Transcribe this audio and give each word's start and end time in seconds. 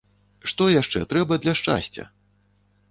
Што 0.51 0.69
яшчэ 0.81 0.99
трэба 1.13 1.33
для 1.45 1.53
шчасця? 1.61 2.03